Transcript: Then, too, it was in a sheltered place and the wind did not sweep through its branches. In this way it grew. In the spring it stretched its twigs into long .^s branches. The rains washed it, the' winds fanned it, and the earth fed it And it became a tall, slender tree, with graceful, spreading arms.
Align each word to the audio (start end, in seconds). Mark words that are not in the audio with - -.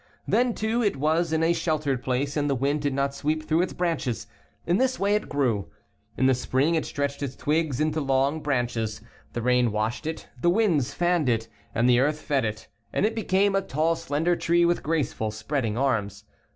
Then, 0.27 0.55
too, 0.55 0.81
it 0.81 0.95
was 0.97 1.31
in 1.31 1.43
a 1.43 1.53
sheltered 1.53 2.01
place 2.03 2.35
and 2.35 2.49
the 2.49 2.55
wind 2.55 2.81
did 2.81 2.91
not 2.95 3.13
sweep 3.13 3.47
through 3.47 3.61
its 3.61 3.73
branches. 3.73 4.25
In 4.65 4.77
this 4.77 4.99
way 4.99 5.13
it 5.13 5.29
grew. 5.29 5.69
In 6.17 6.25
the 6.25 6.33
spring 6.33 6.73
it 6.73 6.87
stretched 6.87 7.21
its 7.21 7.35
twigs 7.35 7.79
into 7.79 8.01
long 8.01 8.39
.^s 8.39 8.43
branches. 8.43 9.01
The 9.33 9.43
rains 9.43 9.69
washed 9.69 10.07
it, 10.07 10.27
the' 10.41 10.49
winds 10.59 10.91
fanned 10.91 11.29
it, 11.29 11.49
and 11.75 11.87
the 11.87 11.99
earth 11.99 12.19
fed 12.19 12.45
it 12.45 12.67
And 12.91 13.05
it 13.05 13.13
became 13.13 13.53
a 13.55 13.61
tall, 13.61 13.95
slender 13.95 14.35
tree, 14.35 14.65
with 14.65 14.81
graceful, 14.81 15.29
spreading 15.29 15.77
arms. 15.77 16.23